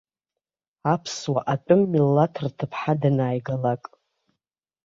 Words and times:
Аԥсуа 0.93 1.39
атәым 1.53 1.81
милаҭ 1.91 2.33
рҭыԥҳа 2.45 2.93
данааигалак. 3.01 3.83